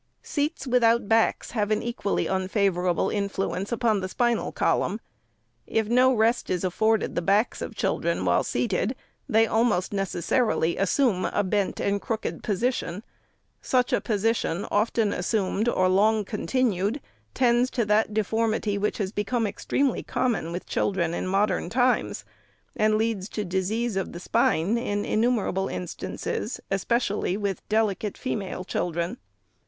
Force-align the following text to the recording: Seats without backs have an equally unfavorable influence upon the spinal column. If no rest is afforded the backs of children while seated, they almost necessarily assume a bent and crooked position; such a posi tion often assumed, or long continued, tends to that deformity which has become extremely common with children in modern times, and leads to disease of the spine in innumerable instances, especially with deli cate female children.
Seats 0.23 0.65
without 0.65 1.07
backs 1.07 1.51
have 1.51 1.69
an 1.69 1.83
equally 1.83 2.27
unfavorable 2.27 3.11
influence 3.11 3.71
upon 3.71 3.99
the 3.99 4.09
spinal 4.09 4.51
column. 4.51 4.99
If 5.67 5.89
no 5.89 6.11
rest 6.11 6.49
is 6.49 6.63
afforded 6.63 7.13
the 7.13 7.21
backs 7.21 7.61
of 7.61 7.75
children 7.75 8.25
while 8.25 8.43
seated, 8.43 8.95
they 9.29 9.45
almost 9.45 9.93
necessarily 9.93 10.75
assume 10.75 11.25
a 11.25 11.43
bent 11.43 11.79
and 11.79 12.01
crooked 12.01 12.41
position; 12.41 13.03
such 13.61 13.93
a 13.93 14.01
posi 14.01 14.35
tion 14.35 14.65
often 14.71 15.13
assumed, 15.13 15.69
or 15.69 15.87
long 15.87 16.25
continued, 16.25 16.99
tends 17.35 17.69
to 17.69 17.85
that 17.85 18.11
deformity 18.11 18.79
which 18.79 18.97
has 18.97 19.11
become 19.11 19.45
extremely 19.45 20.01
common 20.01 20.51
with 20.51 20.65
children 20.65 21.13
in 21.13 21.27
modern 21.27 21.69
times, 21.69 22.25
and 22.75 22.95
leads 22.97 23.29
to 23.29 23.45
disease 23.45 23.95
of 23.95 24.13
the 24.13 24.19
spine 24.19 24.79
in 24.79 25.05
innumerable 25.05 25.67
instances, 25.67 26.59
especially 26.71 27.37
with 27.37 27.61
deli 27.69 27.93
cate 27.93 28.17
female 28.17 28.63
children. 28.63 29.19